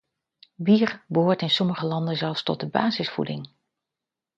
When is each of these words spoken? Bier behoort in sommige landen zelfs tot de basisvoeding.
Bier 0.55 1.05
behoort 1.07 1.41
in 1.41 1.49
sommige 1.49 1.85
landen 1.85 2.15
zelfs 2.15 2.43
tot 2.43 2.59
de 2.59 2.67
basisvoeding. 2.67 3.49